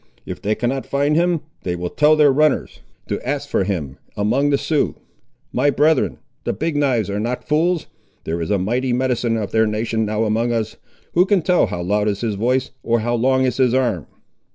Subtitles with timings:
[0.25, 4.49] If they cannot find him, they will tell their runners to ask for him, among
[4.49, 4.95] the Siouxes.
[5.53, 7.85] My brethren, the Big knives are not fools.
[8.23, 10.77] There is a mighty medicine of their nation now among us;
[11.13, 14.07] who can tell how loud is his voice, or how long is his arm?